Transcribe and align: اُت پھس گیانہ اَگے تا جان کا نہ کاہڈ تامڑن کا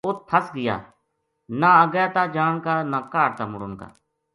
اُت 0.07 0.17
پھس 0.29 0.45
گیانہ 0.55 1.69
اَگے 1.81 2.05
تا 2.13 2.23
جان 2.35 2.53
کا 2.65 2.75
نہ 2.91 2.99
کاہڈ 3.11 3.31
تامڑن 3.37 3.73
کا 3.79 3.87